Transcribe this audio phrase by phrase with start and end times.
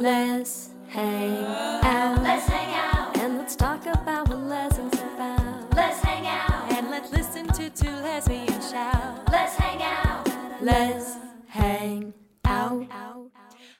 [0.00, 2.22] Let's hang out.
[2.22, 3.18] Let's hang out.
[3.18, 5.76] And let's talk about what lessons about.
[5.76, 6.72] Let's hang out.
[6.72, 9.30] And let's listen to two lesbians shout.
[9.30, 10.62] Let's hang out.
[10.62, 11.16] Let's
[11.48, 12.14] hang
[12.46, 12.86] out.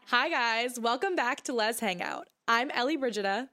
[0.08, 0.78] Hi, guys.
[0.78, 2.28] Welcome back to Lez Hangout.
[2.46, 3.48] I'm Ellie Brigida.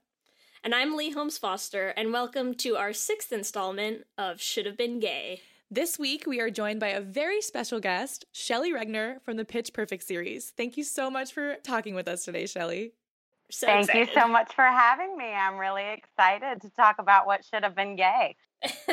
[0.61, 4.99] And I'm Leigh Holmes Foster, and welcome to our sixth installment of Should Have Been
[4.99, 5.39] Gay.
[5.69, 9.73] This week, we are joined by a very special guest, Shelley Regner from the Pitch
[9.73, 10.53] Perfect series.
[10.55, 12.93] Thank you so much for talking with us today, Shelley.
[13.51, 15.25] So Thank you so much for having me.
[15.25, 18.37] I'm really excited to talk about what should have been gay.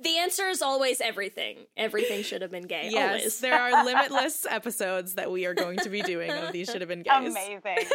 [0.00, 1.58] the answer is always everything.
[1.76, 2.88] Everything should have been gay.
[2.90, 3.40] Yes, Always.
[3.40, 6.88] there are limitless episodes that we are going to be doing of these should have
[6.88, 7.30] been gays.
[7.32, 7.78] Amazing.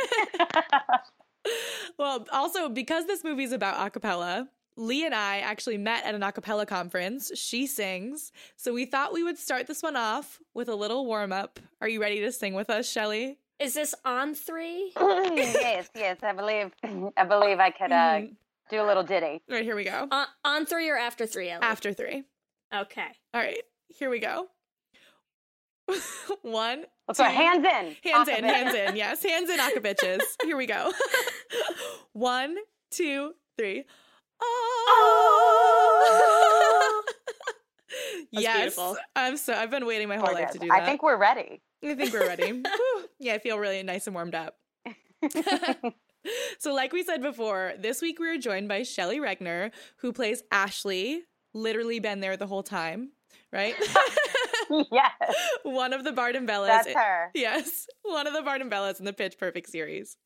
[1.98, 4.48] Well, also because this movie is about acapella,
[4.82, 7.32] Leigh and I actually met at an acapella conference.
[7.36, 11.32] She sings, so we thought we would start this one off with a little warm
[11.32, 11.60] up.
[11.82, 13.38] Are you ready to sing with us, Shelley?
[13.60, 14.92] Is this on three?
[15.00, 16.18] yes, yes.
[16.24, 16.72] I believe
[17.16, 18.36] I believe I could uh, Mhm.
[18.72, 19.44] do a little ditty.
[19.50, 20.08] All right, here we go.
[20.10, 21.62] On, on three or after three, Ellie?
[21.64, 22.24] After three.
[22.74, 23.06] Okay.
[23.36, 24.48] All right, here we go.
[26.42, 27.26] One, Let's go.
[27.26, 27.96] two- Hands in.
[28.12, 28.96] hands in, hands in.
[28.96, 30.22] Yes, hands in, acapitches.
[30.44, 30.92] Here we go.
[32.14, 32.56] One,
[32.92, 33.86] two, three.
[34.42, 34.71] Oh.
[38.34, 38.98] That's yes, beautiful.
[39.16, 39.54] I'm so.
[39.54, 40.82] I've been waiting my whole life to do that.
[40.82, 41.62] I think we're ready.
[41.84, 42.64] I think we're ready.
[43.20, 44.56] Yeah, I feel really nice and warmed up.
[46.58, 50.42] so, like we said before, this week we are joined by Shelley Regner, who plays
[50.52, 51.22] Ashley.
[51.54, 53.12] Literally been there the whole time,
[53.54, 53.76] right?
[54.92, 55.12] yes,
[55.62, 56.68] one of the Barden Bellas.
[56.68, 57.30] that's her.
[57.36, 60.18] Yes, one of the Barden Bellas in the Pitch Perfect series.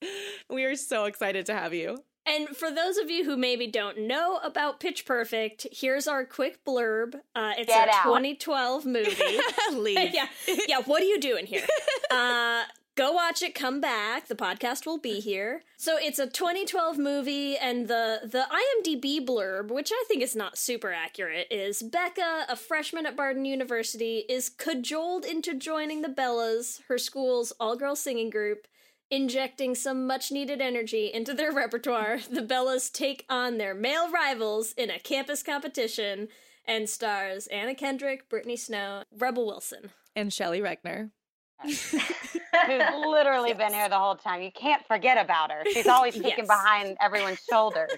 [0.50, 1.98] We are so excited to have you.
[2.28, 6.63] And for those of you who maybe don't know about Pitch Perfect, here's our quick
[6.66, 7.16] blurb.
[7.36, 8.03] Uh, it's Get a out.
[8.03, 9.40] 2012 movie.
[9.74, 10.13] Leave.
[10.13, 10.28] yeah,
[10.68, 10.81] yeah.
[10.85, 11.66] What are you doing here?
[12.12, 12.64] Uh,
[12.96, 13.53] go watch it.
[13.56, 14.28] Come back.
[14.28, 15.64] The podcast will be here.
[15.75, 20.58] So it's a 2012 movie, and the the IMDb blurb, which I think is not
[20.58, 26.81] super accurate, is Becca, a freshman at Barden University, is cajoled into joining the Bellas,
[26.88, 28.68] her school's all girl singing group.
[29.12, 34.74] Injecting some much needed energy into their repertoire, the Bellas take on their male rivals
[34.74, 36.28] in a campus competition
[36.68, 39.92] and stars Anna Kendrick, Brittany Snow, Rebel Wilson.
[40.16, 41.12] And Shelley Regner.
[41.64, 44.42] Who's literally been here the whole time.
[44.42, 45.62] You can't forget about her.
[45.72, 46.48] She's always peeking Yes.
[46.48, 47.92] behind everyone's shoulders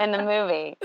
[0.00, 0.76] in the movie.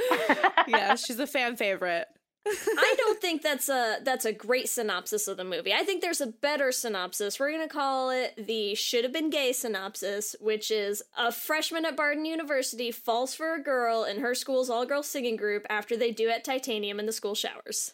[0.68, 2.08] Yeah, she's a fan favorite.
[2.48, 5.74] I don't think that's a that's a great synopsis of the movie.
[5.74, 7.40] I think there's a better synopsis.
[7.40, 11.96] We're gonna call it the should have been gay synopsis, which is a freshman at
[11.98, 16.12] Barden University falls for a girl in her school's all girl singing group after they
[16.12, 17.94] do at Titanium in the school showers.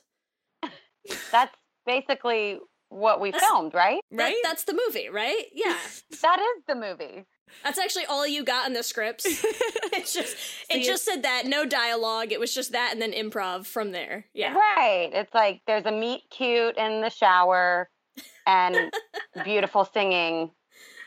[1.31, 1.55] That's
[1.85, 2.59] basically
[2.89, 4.01] what we filmed, right?
[4.11, 4.35] That- Right?
[4.43, 5.45] that's the movie, right?
[5.53, 5.77] Yeah.
[6.21, 7.25] That is the movie.
[7.63, 9.25] That's actually all you got in the scripts.
[9.93, 10.35] it's just
[10.69, 12.31] it See, just said that, no dialogue.
[12.31, 14.25] It was just that and then improv from there.
[14.33, 14.53] Yeah.
[14.53, 15.09] Right.
[15.13, 17.89] It's like there's a meet cute in the shower
[18.45, 18.91] and
[19.43, 20.51] beautiful singing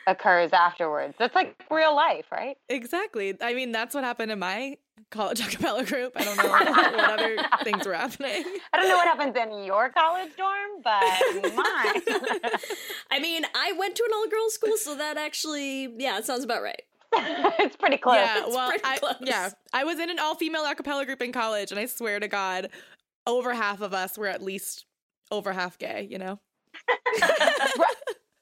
[0.06, 1.14] occurs afterwards.
[1.18, 2.56] That's like real life, right?
[2.68, 3.34] Exactly.
[3.40, 4.76] I mean, that's what happened in my
[5.10, 6.12] college acapella group.
[6.16, 8.44] I don't know what other things were happening.
[8.72, 11.02] I don't know what happens in your college dorm, but
[11.54, 12.20] mine.
[13.10, 16.44] I mean, I went to an all girls school, so that actually, yeah, it sounds
[16.44, 16.82] about right.
[17.16, 18.16] it's pretty close.
[18.16, 19.14] Yeah, well, pretty I, close.
[19.20, 22.26] yeah, I was in an all-female a cappella group in college, and I swear to
[22.26, 22.70] God,
[23.26, 24.84] over half of us were at least
[25.30, 26.08] over half gay.
[26.10, 26.40] You know?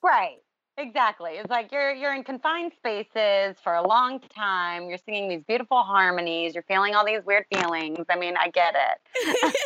[0.03, 0.37] Right.
[0.77, 1.33] Exactly.
[1.33, 4.89] It's like you're you're in confined spaces for a long time.
[4.89, 6.55] You're singing these beautiful harmonies.
[6.55, 8.05] You're feeling all these weird feelings.
[8.09, 8.99] I mean, I get it.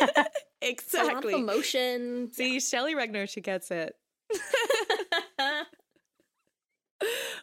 [0.02, 1.34] A lot of exactly.
[1.34, 2.30] emotion.
[2.32, 3.94] See, Shelley Regner, she gets it.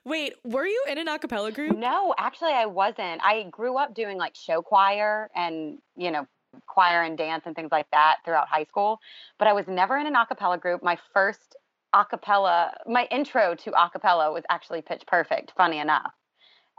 [0.04, 1.78] Wait, were you in an a cappella group?
[1.78, 3.22] No, actually, I wasn't.
[3.24, 6.28] I grew up doing like show choir and you know
[6.68, 9.00] choir and dance and things like that throughout high school,
[9.40, 10.84] but I was never in an a cappella group.
[10.84, 11.56] My first
[11.96, 15.54] a cappella, my intro to a cappella was actually Pitch Perfect.
[15.56, 16.12] Funny enough.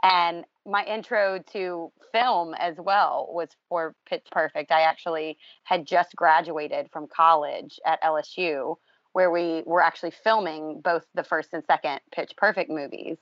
[0.03, 4.71] And my intro to film as well was for Pitch Perfect.
[4.71, 8.75] I actually had just graduated from college at LSU,
[9.13, 13.17] where we were actually filming both the first and second Pitch Perfect movies.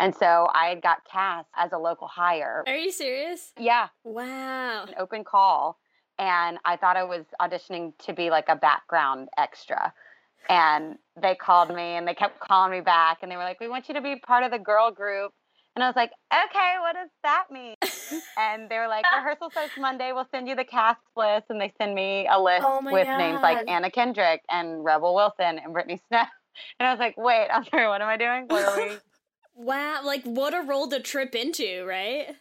[0.00, 2.64] And so I had got cast as a local hire.
[2.66, 3.52] Are you serious?
[3.56, 4.84] Yeah, Wow.
[4.88, 5.78] an open call.
[6.18, 9.92] And I thought I was auditioning to be like a background extra.
[10.48, 13.68] And they called me and they kept calling me back and they were like, We
[13.68, 15.32] want you to be part of the girl group.
[15.74, 17.74] And I was like, Okay, what does that mean?
[18.38, 20.12] and they were like, Rehearsal starts Monday.
[20.12, 21.46] We'll send you the cast list.
[21.50, 25.58] And they send me a list Oh with names like Anna Kendrick and Rebel Wilson
[25.58, 26.22] and Brittany Snow.
[26.80, 28.46] And I was like, Wait, I'm sorry, what am I doing?
[28.46, 28.96] What are we?
[29.58, 30.02] Wow.
[30.04, 32.36] Like, what a role to trip into, right?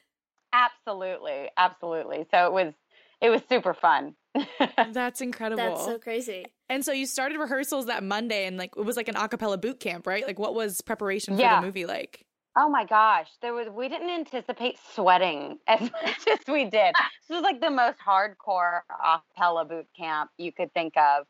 [0.54, 2.26] absolutely, absolutely.
[2.32, 2.74] So it was,
[3.22, 4.16] it was super fun.
[4.92, 5.64] That's incredible.
[5.64, 6.46] That's so crazy.
[6.70, 9.58] and so you started rehearsals that Monday, and like it was like an a cappella
[9.58, 10.26] boot camp, right?
[10.26, 11.60] Like, what was preparation for Yeah.
[11.62, 12.26] the movie like?
[12.58, 16.94] Oh my gosh, there was we didn't anticipate sweating as much as we did.
[17.28, 21.26] This was like the most hardcore acapella boot camp you could think of.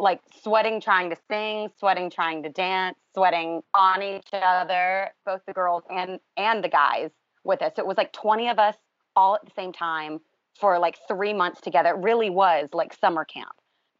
[0.00, 5.52] Like sweating trying to sing, sweating trying to dance, sweating on each other, both the
[5.52, 7.10] girls and and the guys
[7.44, 7.72] with us.
[7.76, 8.74] So It was like 20 of us
[9.14, 10.18] all at the same time
[10.58, 11.90] for like 3 months together.
[11.90, 13.52] It really was like summer camp.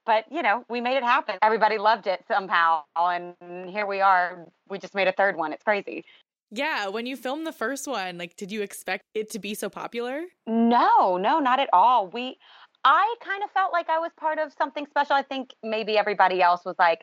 [0.06, 1.36] But, you know, we made it happen.
[1.40, 3.34] Everybody loved it somehow and
[3.70, 4.46] here we are.
[4.68, 5.52] We just made a third one.
[5.52, 6.04] It's crazy.
[6.50, 9.68] Yeah, when you filmed the first one, like, did you expect it to be so
[9.68, 10.24] popular?
[10.46, 12.06] No, no, not at all.
[12.06, 12.38] We
[12.84, 15.16] I kind of felt like I was part of something special.
[15.16, 17.02] I think maybe everybody else was like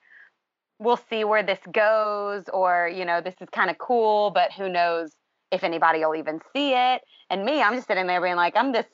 [0.81, 4.67] we'll see where this goes or, you know, this is kind of cool, but who
[4.67, 5.11] knows
[5.51, 7.01] if anybody will even see it.
[7.29, 8.87] And me, I'm just sitting there being like I'm this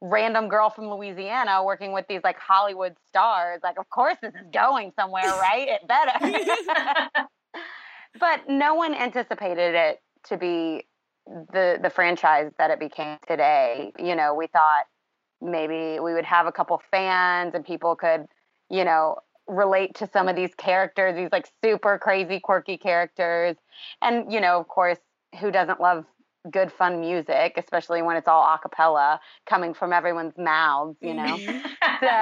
[0.00, 3.60] random girl from Louisiana working with these like Hollywood stars.
[3.62, 5.68] Like of course this is going somewhere, right?
[5.68, 6.48] It better.
[8.20, 10.86] but no one anticipated it to be
[11.26, 13.92] the the franchise that it became today.
[13.98, 14.84] You know, we thought
[15.40, 18.26] maybe we would have a couple fans and people could,
[18.68, 19.16] you know,
[19.46, 23.56] relate to some of these characters, these like super crazy quirky characters.
[24.02, 24.98] And, you know, of course,
[25.40, 26.04] who doesn't love
[26.50, 31.36] good fun music, especially when it's all a cappella coming from everyone's mouths, you know?
[31.36, 32.08] so,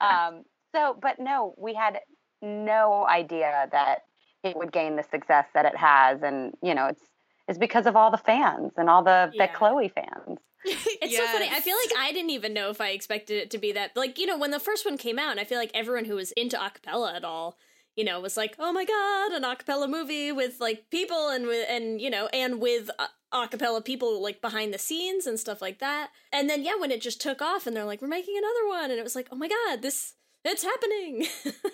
[0.00, 0.44] um,
[0.74, 1.98] so, but no, we had
[2.42, 4.04] no idea that
[4.44, 6.22] it would gain the success that it has.
[6.22, 7.02] And, you know, it's,
[7.48, 9.46] it's because of all the fans and all the, Yeah.
[9.48, 10.38] Bechloe fans.
[11.02, 11.48] It's so funny.
[11.50, 13.96] I feel like I didn't even know if I expected it to be that.
[13.96, 16.32] Like, you know, when the first one came out, I feel like everyone who was
[16.32, 17.56] into acapella at all,
[17.96, 21.46] you know, it was like, "Oh my god, an acapella movie with like people and
[21.46, 25.60] with and you know, and with uh, acapella people like behind the scenes and stuff
[25.62, 28.36] like that." And then yeah, when it just took off, and they're like, "We're making
[28.38, 31.26] another one," and it was like, "Oh my god, this it's happening."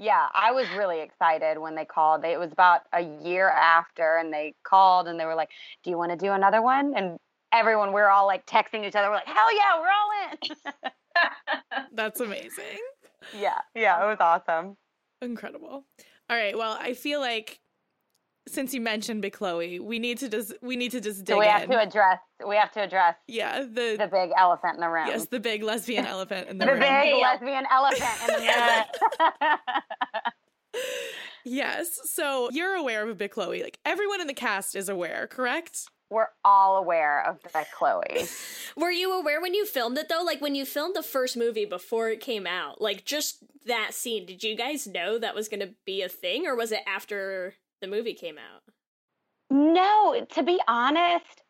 [0.00, 2.24] Yeah, I was really excited when they called.
[2.24, 5.50] It was about a year after, and they called and they were like,
[5.82, 7.18] "Do you want to do another one?" And
[7.52, 9.08] everyone, we are all like texting each other.
[9.08, 12.78] We're like, "Hell yeah, we're all in!" That's amazing.
[13.36, 14.76] yeah, yeah, it was awesome.
[15.22, 15.84] Incredible.
[16.30, 16.56] All right.
[16.56, 17.60] Well, I feel like
[18.46, 21.46] since you mentioned Bechloe, we need to just we need to just dig So we
[21.46, 21.70] have in.
[21.70, 22.18] to address.
[22.46, 25.06] We have to address yeah, the, the big elephant in the room.
[25.08, 26.80] yes, the big lesbian elephant in the, the room.
[26.80, 28.52] The big lesbian elephant in the
[30.74, 30.82] room.
[31.44, 31.98] Yes.
[32.04, 33.62] So you're aware of a Bechloe.
[33.62, 35.86] Like everyone in the cast is aware, correct?
[36.10, 38.26] We're all aware of the Chloe.
[38.76, 40.22] Were you aware when you filmed it though?
[40.24, 44.24] Like when you filmed the first movie before it came out, like just that scene,
[44.24, 47.54] did you guys know that was going to be a thing or was it after
[47.80, 48.62] the movie came out?
[49.50, 51.42] No, to be honest,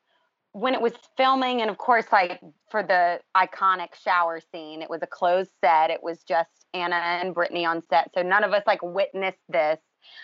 [0.52, 5.00] when it was filming, and of course, like for the iconic shower scene, it was
[5.02, 5.90] a closed set.
[5.90, 8.10] It was just Anna and Brittany on set.
[8.14, 9.78] So none of us like witnessed this,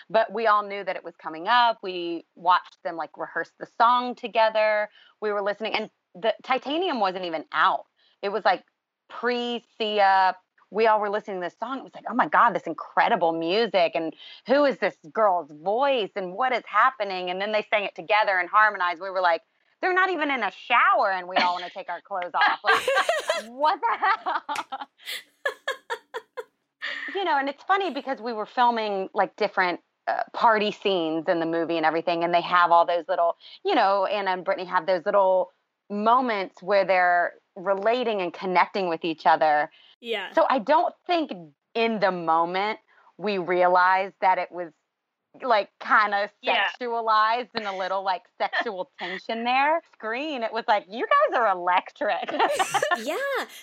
[0.09, 1.79] but we all knew that it was coming up.
[1.81, 4.89] We watched them like rehearse the song together.
[5.21, 7.85] We were listening, and the Titanium wasn't even out.
[8.21, 8.63] It was like
[9.09, 10.35] pre Sia.
[10.71, 11.79] we all were listening to this song.
[11.79, 13.91] It was like, oh my God, this incredible music.
[13.95, 14.13] And
[14.47, 17.29] who is this girl's voice and what is happening?
[17.29, 19.01] And then they sang it together and harmonized.
[19.01, 19.41] We were like,
[19.81, 22.59] they're not even in a shower and we all want to take our clothes off.
[22.63, 22.81] Like,
[23.49, 24.87] what the hell?
[27.15, 31.39] You know, and it's funny because we were filming like different uh, party scenes in
[31.39, 34.67] the movie and everything, and they have all those little, you know, Anna and Brittany
[34.67, 35.51] have those little
[35.89, 39.71] moments where they're relating and connecting with each other.
[40.01, 40.31] Yeah.
[40.33, 41.31] So I don't think
[41.73, 42.79] in the moment
[43.17, 44.71] we realized that it was
[45.43, 46.65] like kind of Yeah.
[46.79, 49.81] sexualized and a little like sexual tension there.
[49.93, 52.31] Screen, it was like, you guys are electric.
[52.97, 53.15] yeah,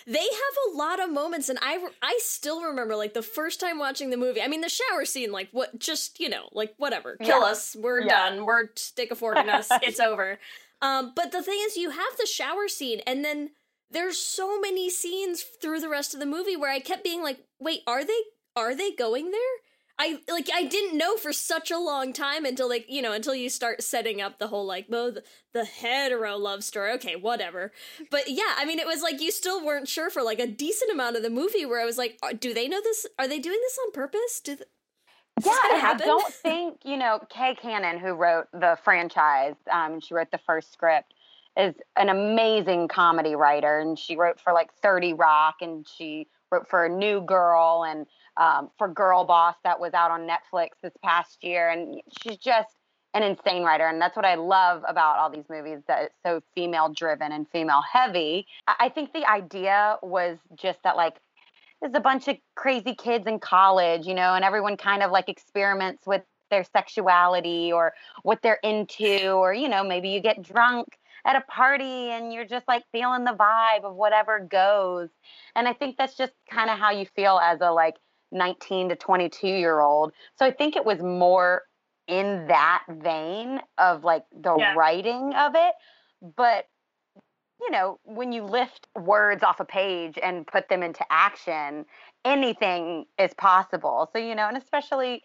[0.05, 3.79] they have a lot of moments, and I I still remember like the first time
[3.79, 4.41] watching the movie.
[4.41, 7.45] I mean, the shower scene, like what, just you know, like whatever, kill Yeah.
[7.47, 8.29] us, we're Yeah.
[8.29, 10.39] done, we're stick a fork in us, it's over.
[10.81, 13.51] Um, but the thing is, you have the shower scene, and then
[13.89, 17.39] there's so many scenes through the rest of the movie where I kept being like,
[17.59, 18.19] wait, are they
[18.55, 19.41] are they going there?
[19.99, 23.35] I like I didn't know for such a long time until like you know until
[23.35, 25.23] you start setting up the whole like the,
[25.53, 26.91] the hetero love story.
[26.93, 27.71] Okay whatever.
[28.09, 30.91] But yeah I mean it was like you still weren't sure for like a decent
[30.91, 33.05] amount of the movie where I was like do they know this?
[33.19, 34.41] Are they doing this on purpose?
[34.43, 34.67] Do th-
[35.43, 40.31] yeah I don't think you know Kay Cannon, who wrote the franchise, um, she wrote
[40.31, 41.13] the first script,
[41.57, 46.67] is an amazing comedy writer, and she wrote for like Thirty Rock, and she wrote
[46.67, 48.05] for a New Girl, and
[48.37, 52.75] um, for Girlboss that was out on Netflix this past year, and she's just
[53.13, 56.41] an insane writer, and that's what I love about all these movies that it's so
[56.55, 58.47] female driven and female heavy.
[58.67, 61.15] I I think the idea was just that like
[61.83, 65.27] there's a bunch of crazy kids in college, you know, and everyone kind of like
[65.27, 70.87] experiments with their sexuality or what they're into, or, you know, maybe you get drunk
[71.25, 75.09] at a party and you're just like feeling the vibe of whatever goes.
[75.55, 77.95] And I think that's just kind of how you feel as a like
[78.33, 80.13] 19 to 22 year old.
[80.37, 81.63] So I think it was more
[82.07, 84.75] in that vein of like the Yeah.
[84.75, 85.73] writing of it.
[86.35, 86.67] But
[87.61, 91.85] you know, when you lift words off a page and put them into action,
[92.25, 94.09] anything is possible.
[94.11, 95.23] So, you know, and especially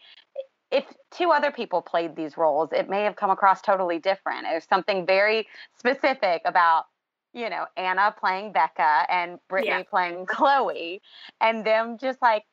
[0.71, 4.43] if two other people played these roles, it may have come across totally different.
[4.43, 5.49] There's something very
[5.79, 6.85] specific about,
[7.33, 9.83] you know, Anna playing Becca and Brittany Yeah.
[9.91, 11.01] playing Chloe
[11.41, 12.45] and them just like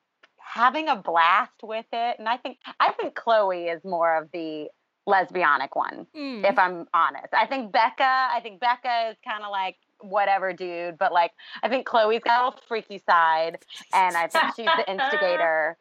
[0.53, 2.15] having a blast with it.
[2.19, 4.67] And I think I think Chloe is more of the
[5.07, 6.49] lesbianic one Mm.
[6.49, 7.33] if I'm honest.
[7.33, 11.31] I think Becca, I think Becca is kind of like whatever dude, but like
[11.63, 13.59] I think Chloe's got a little freaky side
[13.93, 15.77] and I think she's the instigator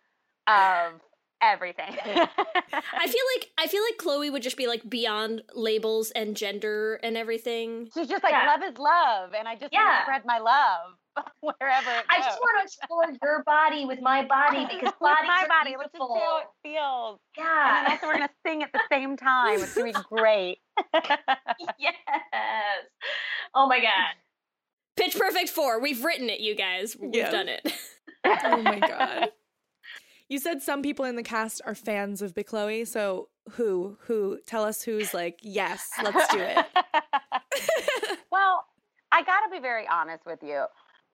[0.46, 1.00] of
[1.42, 1.96] everything.
[1.98, 6.94] I feel like I feel like Chloe would just be like beyond labels and gender
[7.02, 8.46] and everything she's just like Yeah.
[8.46, 10.96] love is love and I just want to spread my love
[11.40, 15.28] wherever it I just want to explore your body with my body because With bodies
[15.28, 15.76] my are body.
[15.78, 16.16] Let's just beautiful.
[16.16, 17.20] see how it feels.
[17.36, 17.68] Yeah.
[17.68, 17.90] And then yeah.
[17.92, 19.60] also we're gonna sing at the same time.
[19.60, 20.58] It's gonna be great.
[21.78, 21.94] yes.
[23.54, 24.14] Oh my god.
[24.96, 27.30] Pitch Perfect 4 we've written it you guys we've Yeah.
[27.30, 27.72] done it
[28.24, 29.28] oh my god.
[30.28, 33.98] You said some people in the cast are fans of Bechloe, so who?
[34.06, 34.38] Who?
[34.46, 36.64] Tell us who's like, yes, let's do it.
[38.32, 38.64] well,
[39.12, 40.64] I got to be very honest with you.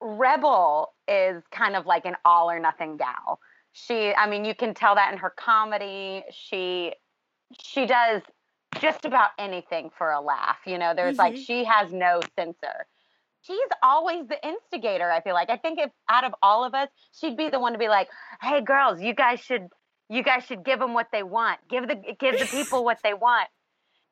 [0.01, 3.41] Rebel is kind of like an all or nothing gal.
[3.73, 6.25] She, I mean, you can tell that in her comedy.
[6.31, 6.93] She,
[7.63, 8.23] she does
[8.81, 10.59] just about anything for a laugh.
[10.67, 11.45] You know, there's like Mhm.
[11.45, 12.87] she has no censor.
[13.43, 15.11] She's always the instigator.
[15.11, 15.51] I feel like.
[15.51, 18.09] I think if out of all of us, she'd be the one to be like,
[18.41, 19.69] "Hey, girls, you guys should,
[20.09, 21.59] you guys should give them what they want.
[21.69, 23.49] Give the, give the people what they want."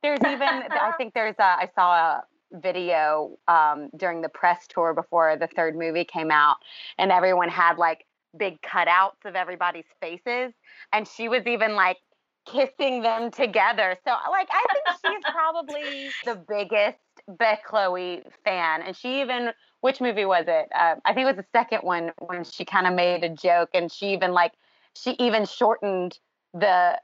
[0.02, 4.94] There's even, I think there's a, I saw a video um, during the press tour
[4.94, 6.56] before the third movie came out,
[6.98, 8.04] and everyone had like
[8.36, 10.52] big cutouts of everybody's faces,
[10.92, 11.98] and she was even like
[12.46, 13.96] kissing them together.
[14.04, 19.50] So like I think she's probably the biggest Bechloe fan, and she even
[19.80, 20.68] which movie was it?
[20.74, 23.70] Uh, I think it was the second one when she kind of made a joke,
[23.74, 24.52] and she even like
[24.96, 26.18] she even shortened
[26.52, 26.98] the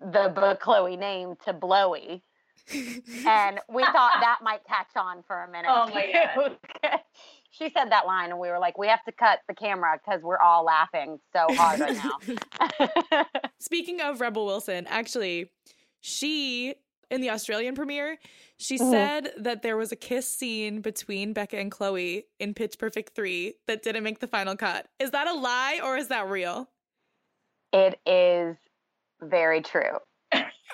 [0.00, 2.22] the Bechloe name to Blowy
[3.26, 5.70] and we thought that might catch on for a minute.
[5.72, 6.56] Oh my too.
[7.50, 10.22] she said that line, and we were like, "We have to cut the camera because
[10.22, 13.24] we're all laughing so hard right now."
[13.60, 15.50] Speaking of Rebel Wilson, actually,
[16.00, 16.74] she
[17.10, 18.18] in the Australian premiere,
[18.58, 18.90] she Mhm.
[18.90, 23.54] said that there was a kiss scene between Becca and Chloe in Pitch Perfect 3
[23.66, 24.88] that didn't make the final cut.
[24.98, 26.68] Is that a lie or is that real?
[27.72, 28.56] it is
[29.22, 29.98] very true.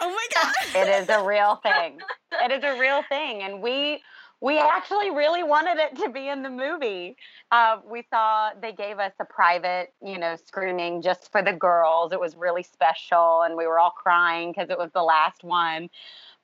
[0.01, 0.55] Oh my god.
[0.75, 1.99] It is a real thing.
[2.43, 4.03] It is a real thing, and we
[4.41, 7.17] we actually really wanted it to be in the movie.
[7.51, 12.13] Uh, we saw they gave us a private, you know, screening just for the girls.
[12.13, 15.89] It was really special, and we were all crying because it was the last one.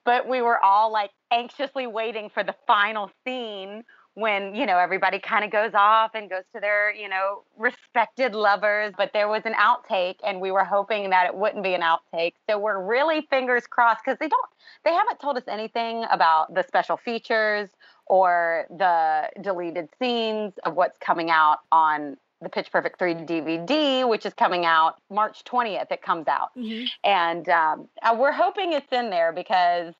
[0.04, 3.84] But we were all like anxiously waiting for the final scene
[4.20, 8.34] when you know everybody kind of goes off and goes to their you know respected
[8.34, 11.80] lovers but there was an outtake and we were hoping that it wouldn't be an
[11.80, 14.50] outtake so we're really fingers crossed because they don't
[14.84, 17.70] they haven't told us anything about the special features
[18.06, 24.24] or the deleted scenes of what's coming out on the Pitch Perfect 3 DVD, which
[24.24, 25.92] is coming out March 20th.
[25.92, 26.48] It comes out.
[26.56, 26.86] Mm-hmm.
[27.04, 29.94] And um, uh, we're hoping it's in there because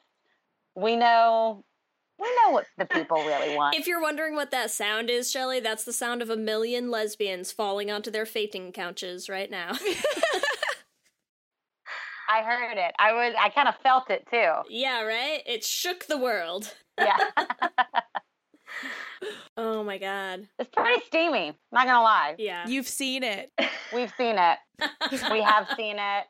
[0.75, 1.63] we know
[2.21, 3.77] we know what the people really want.
[3.77, 7.51] If you're wondering what that sound is, Shelley, that's the sound of a million lesbians
[7.53, 9.73] falling onto their fainting couches right now.
[12.29, 12.95] I heard it.
[12.99, 14.53] I was I kind of felt it too.
[14.69, 15.43] yeah, right?
[15.47, 16.75] It shook the world.
[16.99, 17.17] Yeah.
[19.57, 20.49] Oh my god.
[20.59, 22.35] it's pretty steamy, not gonna lie.
[22.39, 22.67] Yeah.
[22.67, 23.53] You've seen it.
[23.95, 24.59] We've seen it.
[25.31, 26.25] we have seen it.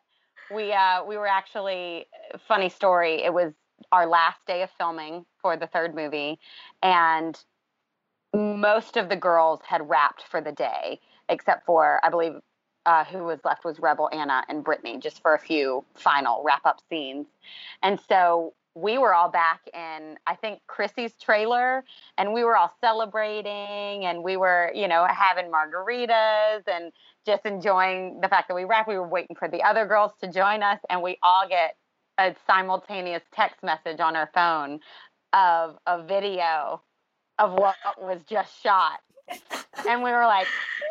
[0.53, 2.07] We uh we were actually
[2.49, 3.23] funny story.
[3.23, 3.53] It was
[3.93, 6.39] our last day of filming for the third movie
[6.83, 7.39] and
[8.35, 12.35] most of the girls had wrapped for the day except for I believe
[12.87, 16.65] uh, who was left was Rebel Anna and Brittany just for a few final wrap
[16.65, 17.27] up scenes.
[17.83, 21.85] And so we were all back in I think Chrissie's trailer
[22.17, 26.93] and we were all celebrating and we were, you know, having margaritas and
[27.27, 28.89] just enjoying the fact that we wrapped.
[28.89, 31.77] We were waiting for the other girls to join us and we all get
[32.21, 34.81] a simultaneous text message on our phone
[35.33, 36.83] of a video
[37.39, 39.01] of what was just shot.
[39.89, 40.47] And we were like,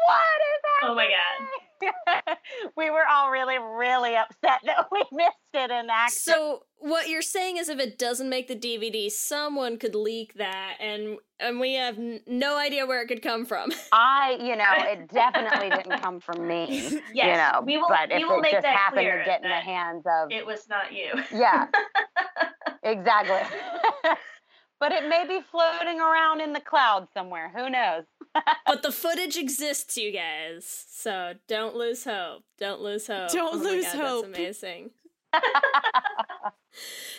[0.08, 0.90] what is that?
[0.90, 1.62] Oh my god.
[2.78, 6.18] we were all really, really upset that we missed it in action.
[6.34, 10.76] So what you're saying is if it doesn't make the DVD, someone could leak that
[10.80, 13.72] and and we have n- no idea where it could come from.
[13.94, 16.90] I, you know, it definitely didn't come from me.
[17.14, 19.44] you know, we will- but we if will it make just that happened to get
[19.44, 21.12] in the hands of, It was not you.
[21.34, 21.68] yeah,
[22.84, 23.40] exactly.
[24.80, 27.52] but it may be floating around in the cloud somewhere.
[27.56, 28.04] Who knows?
[28.66, 30.86] But the footage exists, you guys.
[30.90, 32.44] So don't lose hope.
[32.58, 33.32] Don't lose hope.
[33.32, 34.26] Don't Oh lose God, hope.
[34.26, 34.92] That's amazing.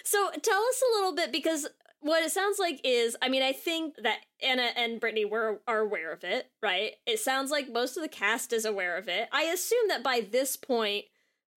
[0.05, 1.69] so tell us a little bit because
[2.01, 5.81] what it sounds like is, I mean, I think that Anna and Brittany were are
[5.81, 6.93] aware of it, right?
[7.07, 9.29] It sounds like most of the cast is aware of it.
[9.33, 11.07] I assume that by this point,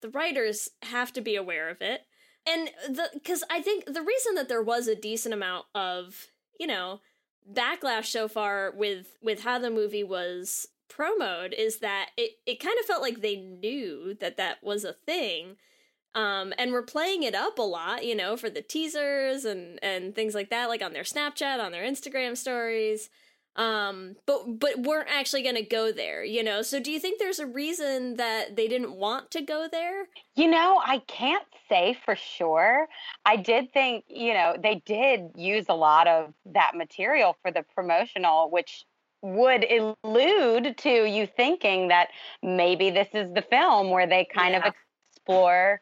[0.02, 2.02] the writers have to be aware of it,
[2.46, 6.26] and the because I think the reason that there was a decent amount of
[6.60, 7.00] you know
[7.52, 12.78] backlash so far with with how the movie was promoted is that it it kind
[12.78, 15.56] of felt like they knew that that was a thing
[16.14, 20.14] um and we're playing it up a lot you know for the teasers and and
[20.14, 23.10] things like that like on their snapchat on their instagram stories
[23.56, 27.18] um but but weren't actually going to go there you know so do you think
[27.18, 31.94] there's a reason that they didn't want to go there You know, I can't say
[32.04, 32.88] for sure.
[33.24, 37.62] I did think, you know, they did use a lot of that material for the
[37.62, 38.84] promotional, which
[39.22, 39.64] would
[40.04, 42.08] allude to you thinking that
[42.42, 44.64] maybe this is the film where they kind Yeah.
[44.66, 44.74] of
[45.08, 45.80] explore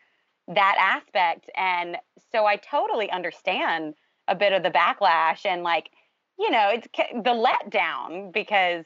[0.49, 1.51] that aspect.
[1.57, 1.97] And
[2.31, 3.95] so I totally understand
[4.29, 5.91] a bit of the backlash and, like,
[6.38, 8.85] you know, it's the letdown because,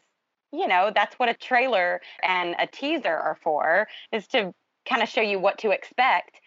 [0.53, 4.55] you know, that's what a trailer and a teaser are for is to
[4.89, 6.41] kind of show you what to expect.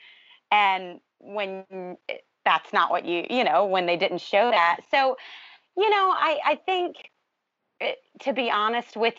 [0.52, 1.98] And when
[2.46, 4.80] that's not what you you know when they didn't show that.
[4.90, 5.18] So
[5.78, 6.96] you know i i think
[7.82, 9.16] eh, to be honest with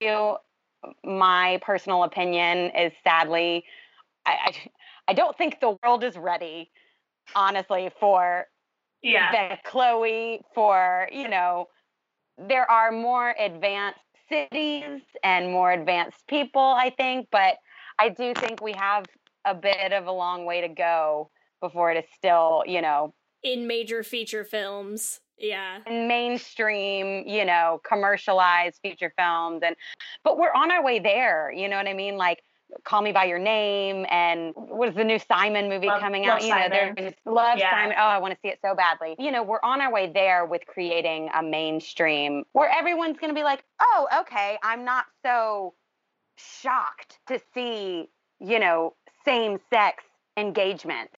[0.00, 0.36] you
[1.04, 3.64] my personal opinion is sadly
[4.26, 4.52] i i,
[5.08, 6.70] I don't think the world is ready
[7.34, 8.46] honestly for
[9.02, 9.50] Yeah.
[9.50, 11.66] the Chloe for, you know,
[12.36, 17.56] there are more advanced cities and more advanced people, I think, but
[17.98, 19.04] I do think we have
[19.44, 21.30] a bit of a long way to go
[21.60, 28.80] before it is still, you know, in major feature films yeah mainstream, you know, commercialized
[28.82, 29.76] feature films and
[30.24, 32.16] but we're on our way there, you know what I mean?
[32.16, 32.40] Like
[32.84, 36.36] Call Me by Your Name and what is the new Simon movie Love- coming Love
[36.36, 36.42] out?
[36.42, 36.94] You know, Simon.
[36.96, 37.70] there's Love Yeah.
[37.70, 37.96] Simon.
[37.98, 39.16] Oh, I want to see it so badly.
[39.18, 43.34] You know, we're on our way there with creating a mainstream where everyone's going to
[43.34, 45.74] be like, "Oh, okay, I'm not so
[46.36, 48.08] shocked to see,
[48.40, 50.04] you know, same-sex
[50.36, 51.10] engagement."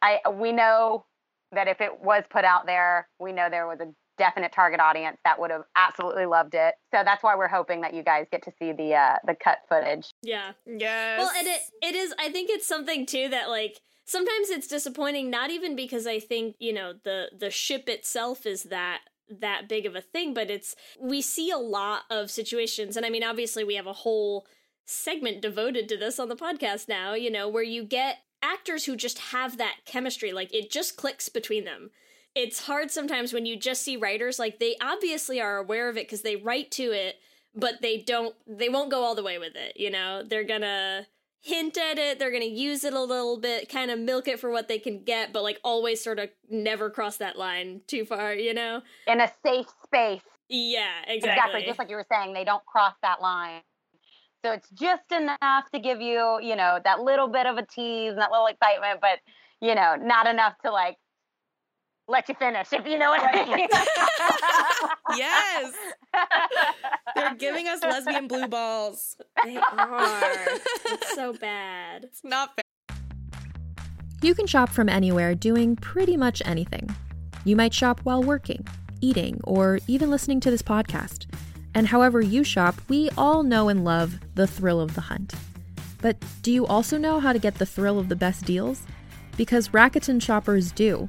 [0.00, 1.04] I we know
[1.52, 5.18] that if it was put out there, we know there was a definite target audience
[5.24, 6.74] that would have absolutely loved it.
[6.92, 9.58] So that's why we're hoping that you guys get to see the uh, the cut
[9.68, 10.10] footage.
[10.22, 11.18] yeah Yes.
[11.18, 12.14] Well, and it it is.
[12.18, 15.30] I think it's something too that like sometimes it's disappointing.
[15.30, 19.86] Not even because I think you know the the ship itself is that that big
[19.86, 23.64] of a thing, but it's we see a lot of situations and I mean obviously
[23.64, 24.46] we have a whole
[24.86, 28.94] segment devoted to this on the podcast now, you know, where you get actors who
[28.94, 31.90] just have that chemistry like it just clicks between them.
[32.34, 36.08] It's hard sometimes when you just see writers like they obviously are aware of it
[36.08, 37.20] cuz they write to it,
[37.54, 40.22] but they don't they won't go all the way with it, you know.
[40.22, 41.06] They're to
[41.40, 44.50] hint at it, they're to use it a little bit, kind of milk it for
[44.50, 48.34] what they can get, but like always sort of never cross that line too far,
[48.34, 48.80] you know?
[49.06, 50.22] In a safe space.
[50.48, 51.16] Yeah, exactly.
[51.16, 51.64] Exactly.
[51.66, 53.60] Just like you were saying, they don't cross that line.
[54.42, 58.12] So it's just enough to give you, you know, that little bit of a tease
[58.12, 59.18] and that little excitement, but,
[59.60, 60.96] you know, not enough to like
[62.08, 63.68] let you finish, if you know what I mean.
[65.16, 65.72] Yes.
[67.14, 69.16] They're giving us lesbian blue balls.
[69.44, 70.20] They are.
[70.86, 72.04] it's so bad.
[72.04, 72.96] It's not fair.
[74.22, 76.94] You can shop from anywhere doing pretty much anything.
[77.44, 78.66] You might shop while working,
[79.00, 81.26] eating, or even listening to this podcast.
[81.74, 85.34] And however you shop, we all know and love the thrill of the hunt.
[86.00, 88.82] But do you also know how to get the thrill of the best deals?
[89.36, 91.08] Because Rakuten shoppers do.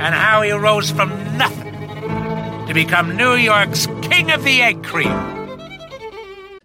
[0.00, 1.72] and how he rose from nothing
[2.66, 5.12] to become New York's King of the Egg Cream.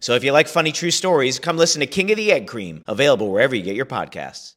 [0.00, 2.82] So if you like funny true stories, come listen to King of the Egg Cream,
[2.86, 4.54] available wherever you get your podcasts.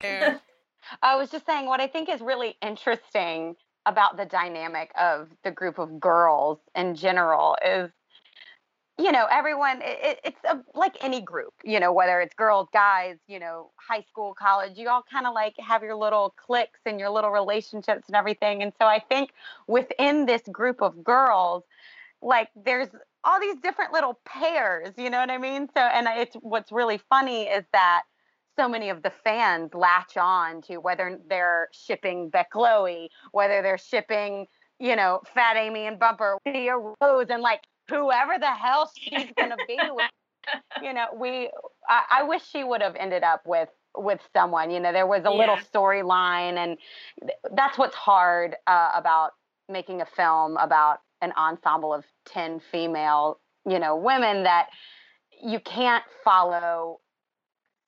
[0.02, 3.56] I was just saying what I think is really interesting
[3.86, 7.90] about the dynamic of the group of girls in general is
[8.98, 12.68] you know everyone it, it- it's a, like any group you know whether it's girls
[12.72, 16.80] guys you know high school college you all kind of like have your little cliques
[16.86, 18.62] and your little relationships and everything.
[18.62, 19.30] And so i think
[19.66, 21.64] within this group of girls
[22.22, 22.88] like there's
[23.24, 25.68] all these different little pairs you know what i mean?
[25.74, 28.02] So and it's what's really funny is that
[28.58, 34.46] so many of the fans latch on to whether they're shipping Bechloe, whether they're shipping,
[34.80, 39.56] you know, Fat Amy and Bumper, Thea Rose, and like whoever the hell she's gonna
[39.66, 40.10] be with.
[40.82, 41.50] You know, we
[41.88, 44.70] I, I wish she would have ended up with with someone.
[44.70, 46.78] You know, there was a little storyline, and
[47.20, 49.32] th- that's what's hard uh, about
[49.68, 54.68] making a film about an ensemble of ten female, you know, women that
[55.42, 57.00] you can't follow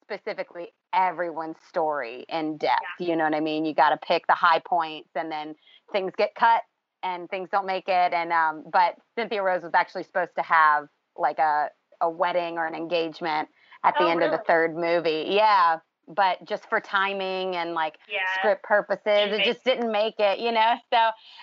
[0.02, 2.82] specifically everyone's story in depth.
[2.98, 3.64] You know what I mean?
[3.64, 5.54] You got to pick the high points, and then
[5.92, 6.62] things get cut
[7.02, 8.12] and things don't make it.
[8.12, 11.68] And um, but Cynthia Rose was actually supposed to have like a
[12.00, 13.48] a wedding or an engagement
[13.84, 15.26] at the Oh, end of the third movie.
[15.28, 15.78] Yeah.
[16.08, 18.20] But just for timing and like Yeah.
[18.38, 20.74] script purposes, Didn't it just didn't make it, you know.
[20.92, 20.98] So,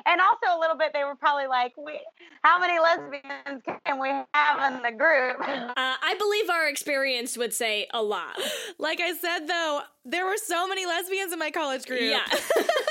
[0.06, 2.02] and also a little bit, they were probably like, we,
[2.44, 7.54] "How many lesbians can we have in the group?" Uh, I believe our experience would
[7.54, 8.38] say a lot.
[8.78, 12.02] Like I said, though, there were so many lesbians in my college group.
[12.02, 12.26] Yeah.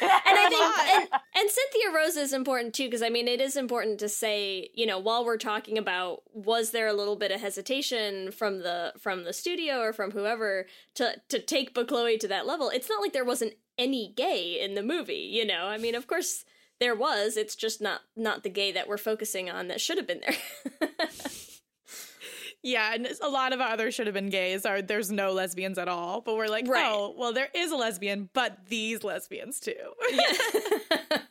[0.00, 3.56] and I think and, and Cynthia Rose is important too because I mean it is
[3.56, 7.40] important to say you know while we're talking about was there a little bit of
[7.40, 12.46] hesitation from the from the studio or from whoever to to take Chloe to that
[12.46, 15.66] level it's not like there wasn't any gay in the movie you know?
[15.66, 16.44] I mean of course
[16.78, 20.06] there was it's just not not the gay that we're focusing on that should have
[20.06, 20.88] been there
[22.62, 25.78] Yeah, and a lot of our other should have been gays are there's no lesbians
[25.78, 26.84] at all, but we're like, Right.
[26.86, 29.72] oh, well, there is a lesbian, but these lesbians too.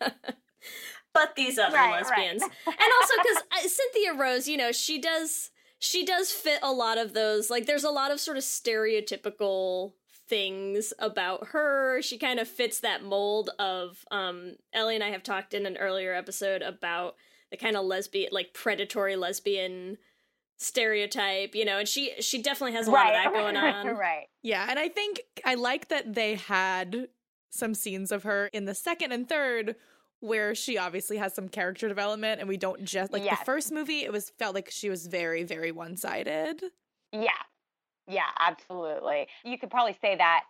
[1.14, 2.04] but these other Right, right.
[2.04, 6.98] lesbians and also because cynthia rose you know she does she does fit a lot
[6.98, 9.94] of those like there's a lot of sort of stereotypical
[10.28, 15.24] things about her she kind of fits that mold of um ellie and i have
[15.24, 17.16] talked in an earlier episode about
[17.50, 19.98] the kind of lesbian like predatory lesbian
[20.60, 24.28] stereotype you know and she she definitely has a lot of that going on right.
[24.44, 27.08] Yeah, and I think I like that they had
[27.50, 29.76] some scenes of her in the second and third
[30.22, 33.40] where she obviously has some character development and we don't just like Yes.
[33.40, 36.62] the first movie it was felt like she was very very one-sided.
[37.14, 37.30] Yeah.
[38.08, 39.28] Yeah, absolutely.
[39.46, 40.44] You could probably say that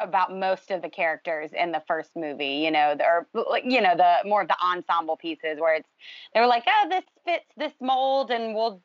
[0.00, 3.80] about most of the characters in the first movie, you know, the- or like, you
[3.80, 5.88] know, the more of the ensemble pieces where it's
[6.34, 8.82] they were like, "Oh, this fits this mold and we'll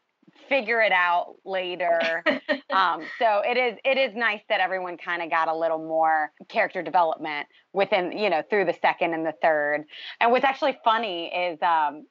[0.47, 2.23] figure it out later."
[2.71, 6.31] um, so it is it is nice that everyone kind of got a little more
[6.49, 9.85] character development within, you know, through the second and the third.
[10.19, 12.05] And what's actually funny is um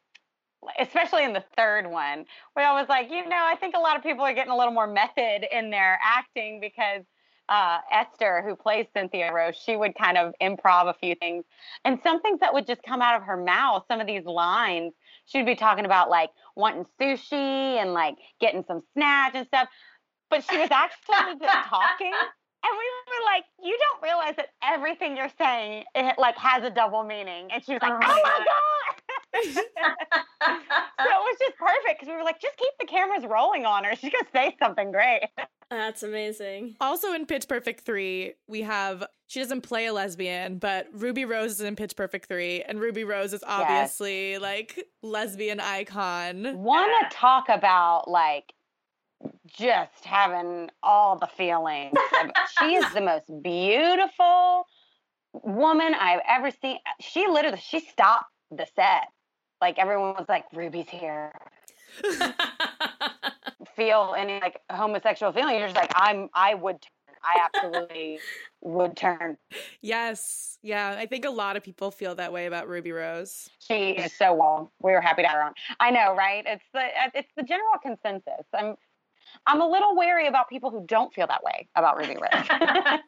[0.78, 3.96] especially in the third one, where I was like, you know, I think a lot
[3.96, 7.04] of people are getting a little more method in their acting because
[7.48, 11.44] uh, Ester, who plays Cynthia Rose, she would kind of improv a few things.
[11.84, 14.92] And some things that would just come out of her mouth, some of these lines,
[15.30, 17.32] she'd be talking about like wanting sushi
[17.80, 19.68] and like getting some snacks and stuff.
[20.30, 22.12] But she was actually just talking.
[22.62, 26.70] And we were like, you don't realize that everything you're saying it like has a
[26.70, 27.48] double meaning.
[27.52, 29.09] And she was like, Oh oh my my God.
[29.42, 29.64] so it
[30.98, 33.94] was just perfect because we were like, just keep the cameras rolling on her.
[33.94, 35.22] She's gonna say something great.
[35.70, 40.88] that's amazing Also in Pitch Perfect 3, we have she doesn't play a lesbian, but
[40.92, 46.60] Ruby Rose is in Pitch Perfect 3 and Ruby Rose is obviously like lesbian icon.
[46.60, 48.52] Want to talk about like
[49.46, 51.96] just having all the feelings?
[52.58, 54.66] she is the most beautiful
[55.32, 56.78] woman I've ever seen.
[57.00, 59.08] She literally she stopped the set.
[59.60, 61.32] Like everyone was like, Ruby's here.
[63.76, 65.56] Feel any like homosexual feeling?
[65.58, 66.28] You're just like, I'm.
[66.34, 66.80] I would.
[66.82, 66.90] Turn.
[67.22, 68.18] I absolutely
[68.62, 69.36] would turn.
[69.82, 70.58] Yes.
[70.62, 73.48] Yeah, I think a lot of people feel that way about Ruby Rose.
[73.58, 74.72] She is so well.
[74.82, 75.54] We were happy to have her on.
[75.80, 76.44] I know, right?
[76.46, 78.46] It's the uh, it's the general consensus.
[78.54, 78.76] I'm
[79.46, 82.46] I'm a little wary about people who don't feel that way about Ruby Rose.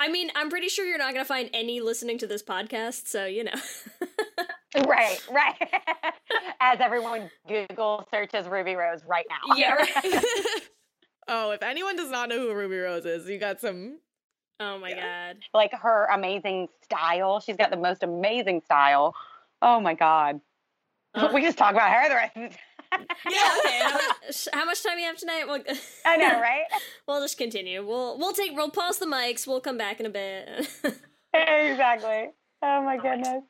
[0.00, 3.06] i mean i'm pretty sure you're not going to find any listening to this podcast
[3.06, 3.52] so you know
[4.86, 5.68] right, right.
[6.60, 9.54] As everyone Google searches Ruby Rose right now.
[9.56, 10.22] yeah right.
[11.28, 13.98] Oh, if anyone does not know who Ruby Rose is, you got some
[14.60, 17.40] oh my god Like her amazing style.
[17.40, 19.14] She's got the most amazing style.
[19.62, 20.40] Oh my god.
[21.14, 21.30] Uh.
[21.32, 23.06] we just talk about her the rest of the time.
[23.30, 25.62] yeah okay how much, how much time do you have tonight well,
[26.06, 26.64] I know, right?
[27.06, 30.10] we'll just continue we'll we'll take we'll pause the mics we'll come back in a
[30.10, 30.66] bit
[31.34, 32.30] exactly.
[32.62, 33.42] Oh my goodness.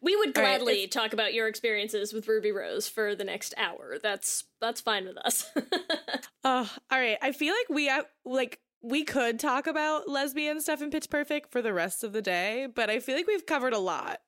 [0.00, 3.52] We would All right, gladly talk about your experiences with ruby rose for the next
[3.56, 5.50] hour that's that's fine with us
[6.44, 7.18] Oh, all right.
[7.22, 11.52] I feel like we have, like we could talk about lesbian stuff in Pitch Perfect
[11.52, 14.18] for the rest of the day, but I feel like we've covered a lot.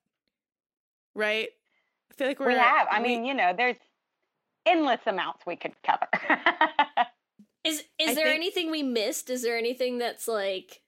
[1.16, 1.48] Right?
[2.10, 2.86] I feel like we're we have.
[2.90, 3.74] I we- mean, you know, there's
[4.64, 6.06] endless amounts we could cover.
[7.64, 9.30] Is is I there think- anything we missed?
[9.30, 10.82] Is there anything that's like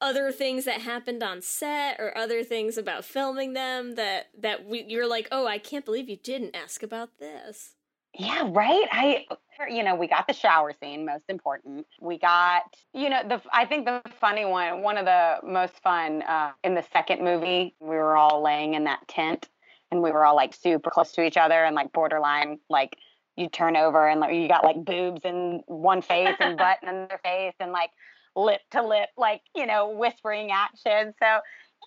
[0.00, 4.84] other things that happened on set or other things about filming them that that we
[4.88, 7.74] you're like, "Oh, I can't believe you didn't ask about this."
[8.14, 8.86] yeah, right.
[8.90, 9.26] I,
[9.68, 11.86] you know, we got the shower scene, most important.
[12.00, 13.40] We got, you know, the.
[13.52, 17.76] I think the funny one, one of the most fun uh, in the second movie,
[17.80, 19.48] we were all laying in that tent,
[19.90, 22.96] and we were all like super close to each other and like borderline, like
[23.36, 26.88] you turn over and like you got like boobs in one face and butt in
[26.88, 27.90] another face and like
[28.38, 31.14] lip to lip, like you know, whispering action.
[31.18, 31.40] So,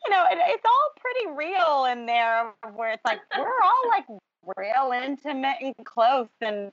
[0.06, 4.06] you know, it, it's all pretty real in there, where it's like we're all like
[4.58, 6.72] real intimate and close and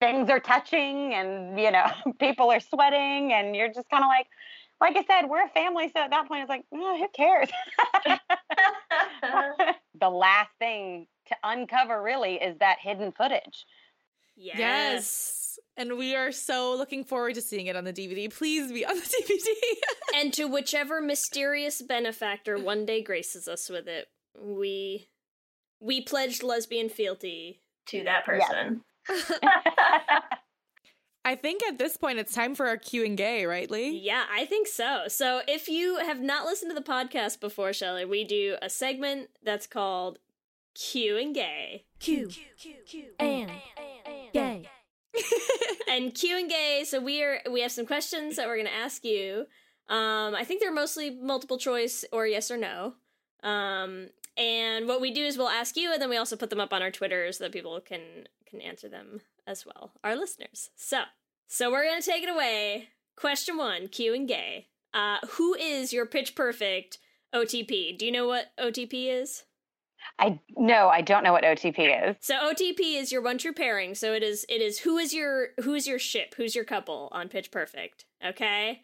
[0.00, 1.84] things are touching and you know
[2.20, 4.26] people are sweating and you're just kind of like
[4.80, 7.50] like i said we're a family so at that point it's like oh, who cares
[10.00, 13.66] the last thing to uncover really is that hidden footage
[14.40, 14.58] Yes.
[14.58, 15.39] Yes.
[15.80, 18.30] And we are so looking forward to seeing it on the DVD.
[18.30, 20.20] Please be on the DVD.
[20.20, 25.08] and to whichever mysterious benefactor one day graces us with it, we
[25.80, 28.82] we pledged lesbian fealty to that person.
[31.24, 33.88] I think at this point it's time for our Q and gay, right, Leigh?
[33.90, 35.04] Yeah, I think so.
[35.08, 39.30] So if you have not listened to the podcast before, Shelley, we do a segment
[39.42, 40.18] that's called
[40.74, 41.86] Q and Gay.
[42.00, 42.28] Q,
[43.18, 43.50] and,
[44.34, 44.68] gay.
[45.90, 46.84] And Q and Gay.
[46.86, 49.46] So we are we have some questions that we're gonna ask you.
[49.88, 52.94] Um, I think they're mostly multiple choice or yes or no.
[53.42, 56.60] Um, and what we do is we'll ask you, and then we also put them
[56.60, 58.00] up on our Twitter so that people can
[58.46, 60.70] can answer them as well, our listeners.
[60.76, 61.02] So,
[61.48, 62.90] so we're gonna take it away.
[63.16, 64.68] Question one: Q and Gay.
[64.94, 66.98] Uh, who is your Pitch Perfect
[67.34, 67.98] OTP?
[67.98, 69.44] Do you know what OTP is?
[70.18, 72.16] I no, I don't know what OTP is.
[72.20, 73.94] So OTP is your one true pairing.
[73.94, 76.34] So it is it is who is your who is your ship?
[76.36, 78.04] Who's your couple on Pitch Perfect?
[78.24, 78.82] Okay.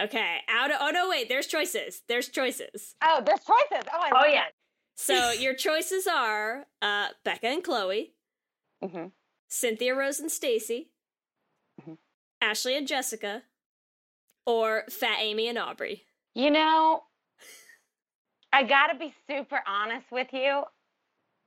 [0.00, 0.38] Okay.
[0.48, 2.02] Out of oh no wait, there's choices.
[2.08, 2.94] There's choices.
[3.02, 3.88] Oh, there's choices.
[3.92, 4.44] Oh, I Oh love yeah.
[4.96, 8.14] So your choices are uh Beca and Chloe,
[8.82, 8.92] it.
[8.92, 9.12] Mhm.
[9.48, 10.88] Cynthia Rose and Stacie,
[11.80, 11.98] Mhm.
[12.40, 13.42] Ashley and Jessica,
[14.46, 16.04] or Fat Amy and Aubrey.
[16.34, 17.04] You know,
[18.54, 20.62] I gotta be super honest with you.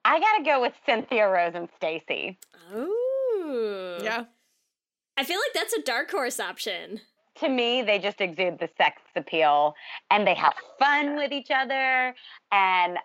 [0.03, 2.35] I gotta go with Cynthia Rose and Stacie.
[2.75, 3.97] Ooh.
[4.03, 4.25] Yeah.
[5.15, 6.99] I feel like that's a dark horse option.
[7.39, 9.73] To me, they just exude the sex appeal,
[10.11, 12.13] and they have fun with each other.
[12.51, 12.97] And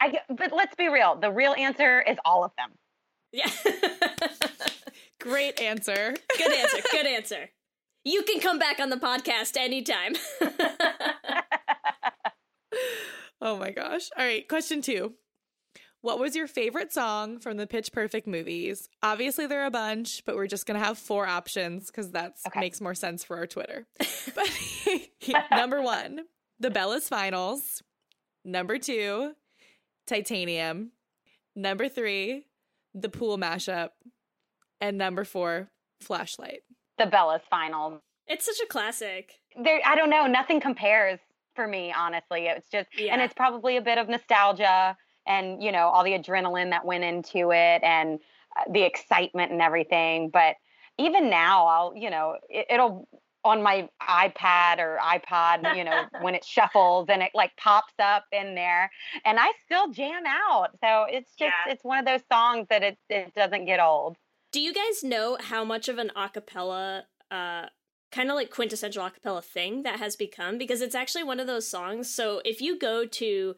[0.00, 1.14] I, g- but let's be real.
[1.14, 2.70] The real answer is all of them.
[3.32, 3.50] Yeah.
[5.20, 6.14] Great answer.
[6.36, 6.78] Good answer.
[6.90, 7.50] Good answer.
[8.04, 10.14] You can come back on the podcast anytime.
[13.40, 14.10] Oh my gosh.
[14.16, 15.14] All right, question two.
[16.00, 18.88] What was your favorite song from the Pitch Perfect movies?
[19.02, 22.60] Obviously, there are a bunch, but we're just gonna have four options because that Okay.
[22.60, 23.86] makes more sense for our Twitter.
[24.34, 24.50] but
[25.50, 26.20] number one,
[26.60, 27.82] The Bellas Finals.
[28.44, 29.32] Number two,
[30.06, 30.92] Titanium.
[31.56, 32.44] Number three,
[32.94, 33.90] The Pool Mashup.
[34.80, 35.70] And number four,
[36.02, 36.60] Flashlight.
[36.98, 38.00] The Bellas finals.
[38.26, 39.32] it's such a classic.
[39.62, 40.26] There, I don't know.
[40.26, 41.18] Nothing compares
[41.54, 42.46] for me, honestly.
[42.46, 46.70] It's just, and it's probably a bit of nostalgia and you know all the adrenaline
[46.70, 48.20] that went into it and
[48.58, 50.30] uh, the excitement and everything.
[50.30, 50.56] But
[50.98, 53.08] even now, I'll, you know, it, it'll
[53.44, 58.24] on my iPad or iPod, you know, when it shuffles and it like pops up
[58.32, 58.90] in there,
[59.24, 60.70] and I still jam out.
[60.82, 61.72] So it's just, Yeah.
[61.72, 64.16] it's one of those songs that it it doesn't get old.
[64.52, 67.66] Do you guys know how much of an acapella, uh,
[68.14, 70.56] kind of like quintessential acapella thing that has become?
[70.56, 72.08] Because it's actually one of those songs.
[72.08, 73.56] So if you go to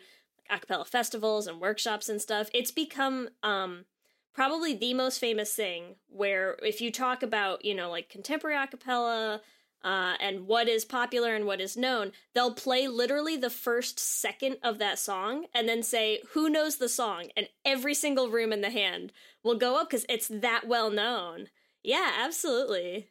[0.51, 3.85] acapella festivals and workshops and stuff, it's become um,
[4.33, 5.97] probably the most famous thing.
[6.09, 9.41] Where if you talk about, you know, like contemporary acapella.
[9.85, 14.57] Uh, and what is popular and what is known, they'll play literally the first second
[14.61, 17.29] of that song and then say, Who knows the song?
[17.37, 19.13] And every single room in the hand
[19.45, 21.51] will go up because it's that well known.
[21.85, 23.11] Yeah, absolutely.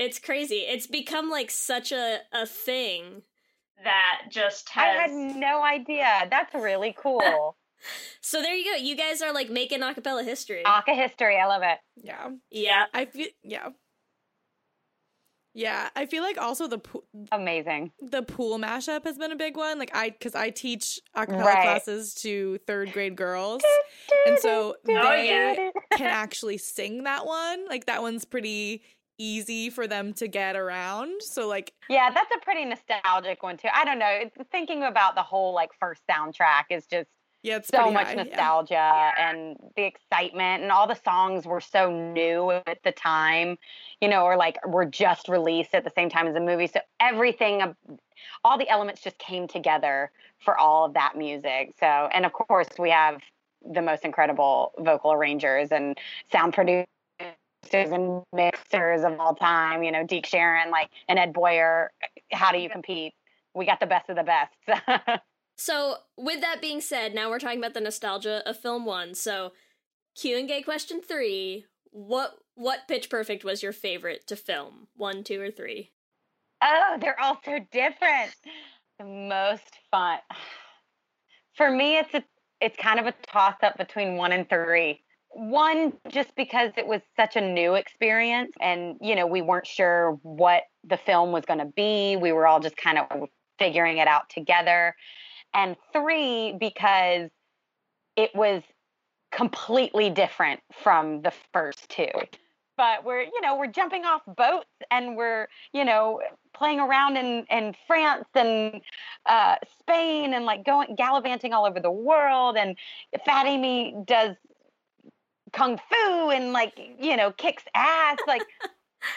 [0.00, 0.64] It's crazy.
[0.66, 3.22] It's become like such a, a thing.
[3.84, 6.26] That just I had no idea.
[6.30, 7.56] That's really cool.
[8.22, 8.76] So there you go.
[8.82, 10.62] You guys are like making acapella history.
[10.64, 11.36] Aca history.
[11.38, 11.78] I love it.
[11.96, 12.30] Yeah.
[12.50, 12.84] yeah.
[12.94, 13.68] I feel, yeah.
[15.52, 17.90] Yeah, I feel like also the pool, Amazing.
[18.00, 19.78] the pool mashup has been a big one.
[19.80, 21.62] Like I, because I teach acapella Right.
[21.62, 23.60] classes to third grade girls,
[24.28, 25.70] and so they Oh, yeah.
[25.96, 27.66] can actually sing that one.
[27.68, 28.82] Like that one's pretty
[29.20, 31.22] easy for them to get around.
[31.22, 33.68] So like, Yeah, that's a pretty nostalgic one too.
[33.72, 34.30] I don't know.
[34.50, 37.08] Thinking about the whole like first soundtrack is just
[37.42, 38.22] yeah, it's so much high, yeah.
[38.24, 43.56] nostalgia and the excitement and all the songs were so new at the time,
[44.00, 46.66] you know, or like were just released at the same time as the movie.
[46.66, 47.74] So everything,
[48.44, 51.72] all the elements just came together for all of that music.
[51.80, 53.22] So, and of course, we have
[53.64, 55.96] the most incredible vocal arrangers and
[56.30, 56.86] sound producers
[57.74, 61.90] and mixers of all time, you know, Deke Sharon, like, and Ed Boyer.
[62.32, 63.14] How do you compete?
[63.54, 65.20] We got the best of the best.
[65.60, 69.14] So with that being said, now we're talking about the nostalgia of film one.
[69.14, 69.52] So
[70.16, 71.66] Q and Gay question three.
[71.90, 74.86] What what Pitch Perfect was your favorite to film?
[74.96, 75.90] One, two, or three?
[76.62, 78.34] Oh, they're all so different.
[78.98, 80.20] The most fun.
[81.58, 82.24] For me, it's a
[82.62, 85.02] it's kind of a toss up between one and three.
[85.32, 90.18] One, just because it was such a new experience, and you know we weren't sure
[90.22, 92.16] what the film was going to be.
[92.16, 94.94] We were all just kind of figuring it out together.
[95.54, 97.30] And three, because
[98.16, 98.62] it was
[99.30, 102.08] completely different from the first two
[102.80, 106.18] but we're you know we're jumping off boats and we're you know
[106.54, 108.80] playing around in in France and
[109.26, 112.74] uh, Spain and like going gallivanting all over the world and
[113.26, 114.34] Fat Amy does
[115.52, 118.42] kung fu and like you know kicks ass like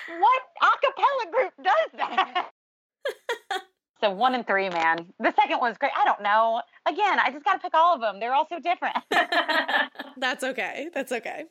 [0.07, 2.49] what acapella group does that?
[4.01, 5.13] So one and three man.
[5.21, 5.93] The second one's great.
[5.97, 6.61] I don't know.
[6.85, 8.97] Again I just got to pick all of them they're all so different.
[10.17, 10.89] That's okay.
[10.93, 11.45] That's okay.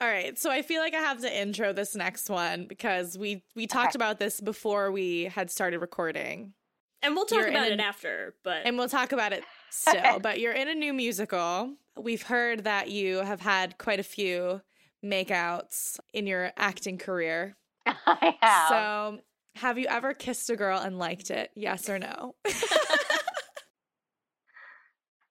[0.00, 3.44] All right, so I feel like I have to intro this next one because we
[3.54, 6.54] we talked about this before we had started recording.
[7.02, 10.18] And we'll talk You're about a- it after, but And we'll talk about it still,
[10.18, 11.74] but you're in a new musical.
[12.02, 14.62] We've heard that you have had quite a few
[15.04, 17.56] makeouts in your acting career.
[17.86, 18.68] I have.
[18.68, 19.18] So,
[19.56, 21.50] have you ever kissed a girl and liked it?
[21.54, 22.34] Yes or no?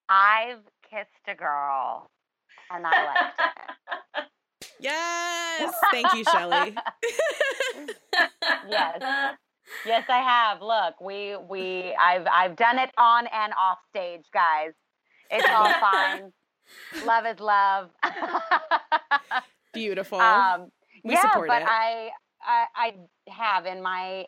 [0.10, 2.10] I've kissed a girl
[2.72, 3.40] and I liked
[4.18, 4.26] it.
[4.80, 5.74] yes.
[5.92, 6.76] Thank you, Shelley.
[8.70, 9.36] yes.
[9.86, 10.62] Yes, I have.
[10.62, 14.72] Look, we we I've I've done it on and off stage, guys.
[15.32, 16.32] It's all fine.
[17.06, 17.90] Love is love.
[19.74, 20.20] Beautiful.
[20.20, 20.72] um,
[21.04, 21.68] We yeah, support but it.
[21.70, 22.10] I,
[22.42, 22.94] I I
[23.32, 24.26] have in my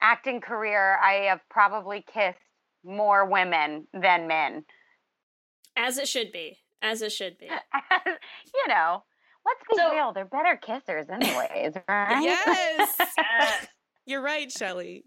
[0.00, 2.38] acting career, I have probably kissed
[2.84, 4.64] more women than men.
[5.76, 6.58] as it should be.
[6.82, 7.46] As it should be.
[8.06, 9.02] you know,
[9.46, 10.12] let's be So- real.
[10.12, 12.22] They're better kissers, anyways, right?
[12.22, 12.94] yes.
[13.16, 13.66] Yes.
[14.06, 15.04] You're right, Shelley.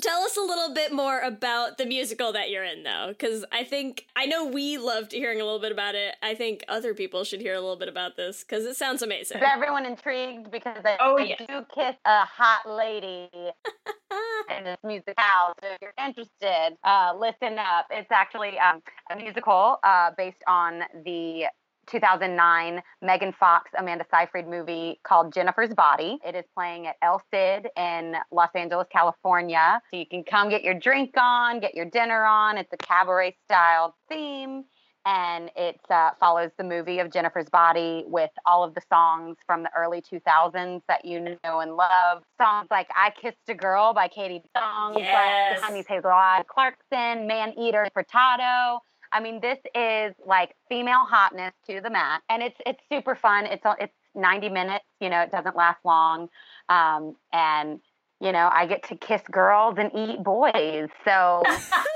[0.00, 3.62] Tell us a little bit more about the musical that you're in, though, because I
[3.62, 6.14] think I know we loved hearing a little bit about it.
[6.22, 9.36] I think other people should hear a little bit about this because it sounds amazing.
[9.38, 10.50] Is everyone intrigued?
[10.50, 11.42] Because I, Oh, I yes.
[11.46, 13.28] do kiss a hot lady
[14.56, 15.52] in this musicale.
[15.62, 17.86] So if you're interested, uh, listen up.
[17.90, 18.80] It's actually um,
[19.10, 21.44] a musical uh, based on the
[21.86, 26.18] 2009 Megan Fox, Amanda Seyfried movie called Jennifer's Body.
[26.26, 29.80] It is playing at El Cid in Los Angeles, California.
[29.90, 32.58] So you can come get your drink on, get your dinner on.
[32.58, 34.64] It's a cabaret style theme
[35.04, 39.62] and it uh, follows the movie of Jennifer's Body with all of the songs from
[39.62, 42.22] the early 2000s that you know and love.
[42.40, 45.60] Songs like I Kissed a Girl by Katy Songs, Yes.
[45.60, 46.12] Honey's Hazel
[46.48, 48.78] Clarkson, Man Eater, Furtado.
[49.12, 53.46] I mean, this is like female hotness to the mat, and it's it's super fun.
[53.46, 54.84] It's it's 90 minutes.
[55.00, 56.28] You know, it doesn't last long,
[56.68, 57.80] um, and
[58.20, 60.88] you know, I get to kiss girls and eat boys.
[61.04, 61.42] So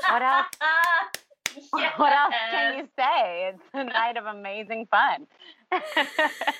[0.09, 0.47] what else?
[1.71, 3.51] What else can you say?
[3.55, 5.27] It's a night of amazing fun.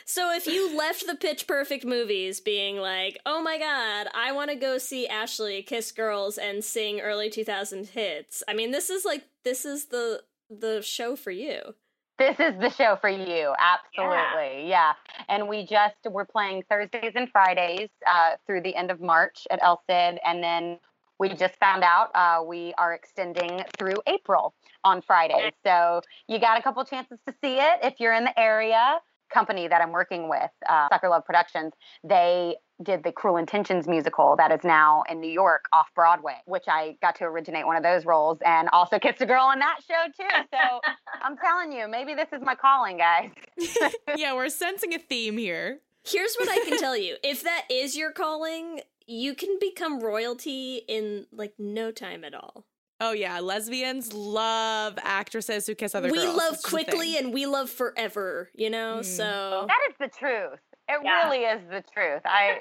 [0.09, 4.51] So if you left the Pitch Perfect movies being like, "Oh my god, I want
[4.51, 9.05] to go see Ashley kiss girls and sing early 2000 hits." I mean, this is
[9.05, 11.75] like this is the the show for you.
[12.19, 13.53] This is the show for you.
[13.59, 14.69] Absolutely.
[14.69, 14.95] Yeah.
[15.29, 19.59] And we just, we're playing Thursdays and Fridays uh, through the end of March at
[19.63, 20.19] El Cid.
[20.25, 20.79] And then
[21.19, 25.53] we just found out uh, we are extending through April on Fridays.
[25.65, 28.99] So you got a couple chances to see it if you're in the area.
[29.33, 31.73] Company that I'm working with, uh, Sucker Love Productions,
[32.05, 36.65] they did the Cruel Intentions musical that is now in New York off Broadway, which
[36.69, 39.79] I got to originate one of those roles and also kissed a girl in that
[39.87, 40.29] show too.
[40.53, 40.81] So
[41.23, 43.31] I'm telling you, maybe this is my calling, guys.
[44.17, 45.81] yeah, we're sensing a theme here.
[46.05, 47.17] Here's what I can tell you.
[47.25, 52.67] If that is your calling, you can become royalty in like no time at all.
[53.01, 56.29] Oh yeah, lesbians love actresses who kiss other we girls.
[56.29, 58.99] We love It's quickly and we love forever, you know?
[59.01, 59.05] Mm.
[59.05, 60.59] So That is the truth.
[60.89, 61.25] It Yeah.
[61.25, 62.23] really is the truth.
[62.25, 62.61] I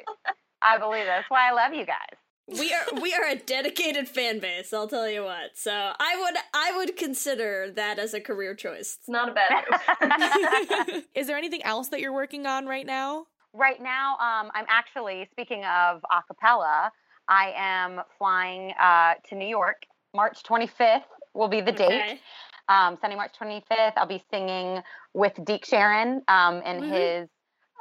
[0.62, 1.18] I believe that.
[1.20, 2.18] That's why I love you guys.
[2.48, 5.52] we are we are a dedicated fan base, I'll tell you what.
[5.58, 8.98] So I would I would consider that as a career choice.
[9.00, 9.64] It's not a bad
[10.92, 11.04] move.
[11.16, 13.28] is there anything else that you're working on right now?
[13.54, 16.90] Right now, um, I'm actually speaking of acapella.
[17.30, 19.78] I am flying uh, to New York.
[20.16, 21.04] March 25th
[21.34, 22.02] will be the date.
[22.02, 22.20] Okay.
[22.70, 24.82] Um, Sunday, March 25th, I'll be singing
[25.14, 27.20] with Deke Sharon um, in Woohoo.
[27.22, 27.30] his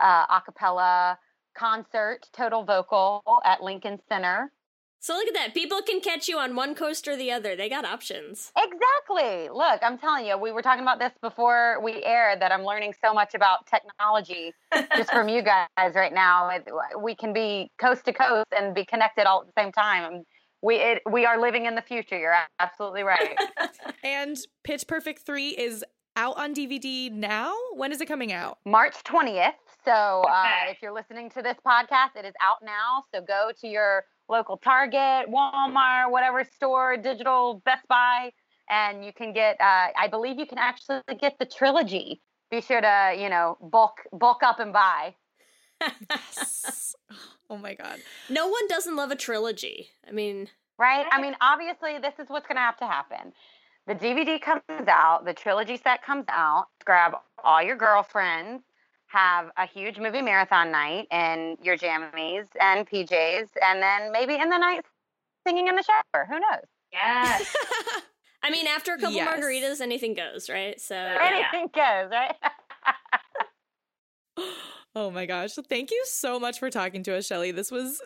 [0.03, 1.17] uh, acapella
[1.57, 4.53] concert, total vocal at Lincoln Center.
[5.01, 5.55] So look at that.
[5.55, 7.55] People can catch you on one coast or the other.
[7.55, 8.53] They got options.
[8.57, 9.51] Exactly.
[9.51, 12.95] Look, I'm telling you, we were talking about this before we aired that I'm learning
[13.05, 14.55] so much about technology
[14.97, 16.51] just from you guys right now.
[16.99, 20.25] We can be coast to coast and be connected all at the same time.
[20.65, 22.19] We it, we are living in the future.
[22.19, 23.39] You're absolutely right.
[24.03, 25.83] And Pitch Perfect 3 is
[26.17, 27.55] out on DVD now?
[27.75, 28.59] When is it coming out?
[28.67, 29.53] March 20th.
[29.85, 30.71] So uh, Okay.
[30.73, 33.05] if you're listening to this podcast, it is out now.
[33.15, 38.31] So go to your local Target, Walmart, whatever store, digital, Best Buy,
[38.71, 39.57] and you can get.
[39.61, 42.21] Uh, I believe you can actually get the trilogy.
[42.51, 45.15] Be sure to you know bulk bulk up and buy.
[46.11, 46.95] Yes.
[47.51, 47.99] oh my god.
[48.29, 49.89] No one doesn't love a trilogy.
[50.09, 51.07] I mean, Right?
[51.13, 53.33] I mean, obviously, this is what's going to have to happen.
[53.87, 56.67] The DVD comes out, the trilogy set comes out.
[56.85, 57.13] Grab
[57.45, 58.65] all your girlfriends,
[59.07, 64.49] have a huge movie marathon night in your jammies and PJs, and then maybe in
[64.51, 64.85] the night
[65.47, 66.27] singing in the shower.
[66.29, 66.65] Who knows?
[66.93, 67.55] yes.
[68.43, 69.39] I mean, after a couple Yes.
[69.39, 70.79] margaritas, anything goes, right?
[70.81, 71.19] So yeah.
[71.53, 72.35] Anything goes, right?
[74.95, 75.55] Oh my gosh.
[75.69, 77.51] Thank you so much for talking to us, Shelley.
[77.51, 78.01] This was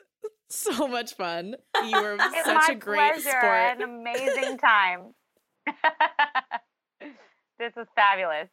[0.48, 1.56] so much fun.
[1.86, 3.28] You were such a great pleasure.
[3.28, 3.80] sport.
[3.80, 5.14] An amazing time.
[7.58, 8.48] this is fabulous.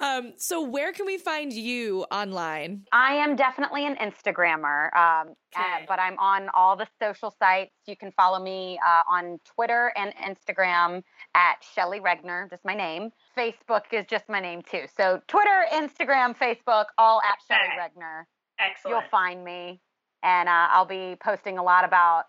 [0.00, 2.82] Um, so where can we find you online?
[2.92, 7.72] I am definitely an Instagrammer, um, uh, but I'm on all the social sites.
[7.86, 11.02] You can follow me uh, on Twitter and Instagram
[11.34, 13.10] at Shelley Regner, just my name.
[13.36, 14.82] Facebook is just my name too.
[14.96, 17.78] So Twitter, Instagram, Facebook, all at Shelley Okay.
[17.80, 18.24] Regner.
[18.58, 18.94] Excellent.
[18.96, 19.80] You'll find me,
[20.22, 22.24] and uh, I'll be posting a lot about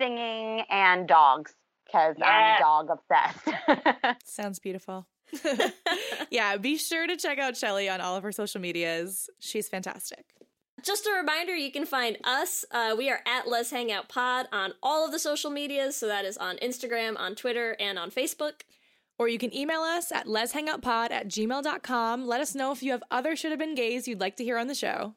[0.00, 1.54] singing and dogs
[1.86, 2.16] because.
[2.24, 3.48] I'm dog obsessed.
[4.24, 5.06] Sounds beautiful.
[6.30, 9.28] yeah, be sure to check out Shelley on all of her social medias.
[9.38, 10.24] She's fantastic.
[10.82, 12.64] Just a reminder, you can find us.
[12.70, 15.96] Uh, we are at Lez Hangout Pod on all of the social medias.
[15.96, 18.62] So that is on Instagram, on Twitter, and on Facebook.
[19.18, 22.26] Or you can email us at lezhangoutpod at gmail.com.
[22.26, 24.58] Let us know if you have other should have been gays you'd like to hear
[24.58, 25.14] on the show.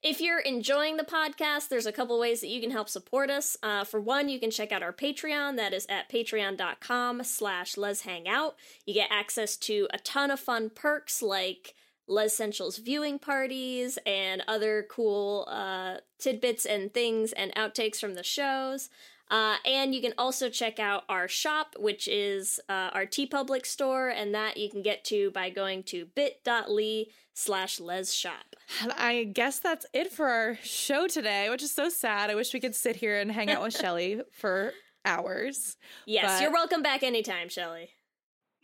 [0.00, 3.56] If you're enjoying the podcast, there's a couple ways that you can help support us.
[3.64, 5.56] Uh, for one, you can check out our Patreon.
[5.56, 8.52] That is at patreon.com slash lezhangout.
[8.86, 11.74] You get access to a ton of fun perks like
[12.06, 18.22] Les Essentials viewing parties and other cool uh, tidbits and things and outtakes from the
[18.22, 18.90] shows.
[19.30, 24.08] Uh, and you can also check out our shop, which is uh, our TeePublic store,
[24.08, 27.04] and that you can get to by going to bit.ly
[27.34, 28.56] slash lez shop.
[28.96, 32.30] I guess that's it for our show today, which is so sad.
[32.30, 34.72] I wish we could sit here and hang out with Shelley for
[35.04, 35.76] hours.
[36.06, 37.90] Yes, But- you're welcome back anytime, Shelley.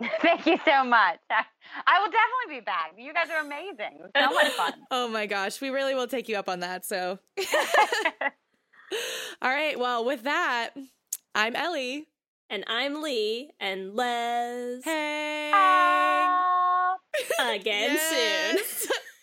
[0.23, 1.19] Thank you so much.
[1.31, 1.45] I,
[1.87, 2.95] I will definitely be back.
[2.99, 4.01] You guys are amazing.
[4.17, 4.73] So much fun.
[4.91, 6.85] Oh my gosh, we really will take you up on that.
[6.85, 7.21] So,
[9.43, 9.79] all right.
[9.79, 10.71] Well, with that,
[11.35, 12.07] I'm Ellie.
[12.51, 14.85] And I'm Leigh, and Les.
[14.85, 15.51] Hey.
[17.41, 18.59] Again soon.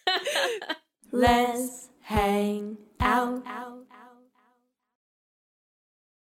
[1.12, 2.78] Let's hang